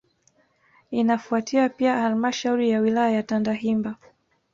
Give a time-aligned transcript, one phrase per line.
[0.91, 3.95] Inafuatia Pia halmashauri ya wilaya ya Tandahimba